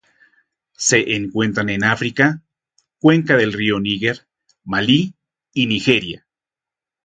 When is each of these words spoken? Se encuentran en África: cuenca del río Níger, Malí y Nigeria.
Se 0.77 1.13
encuentran 1.15 1.69
en 1.69 1.83
África: 1.83 2.41
cuenca 2.97 3.37
del 3.37 3.53
río 3.53 3.79
Níger, 3.79 4.25
Malí 4.63 5.13
y 5.53 5.67
Nigeria. 5.67 6.25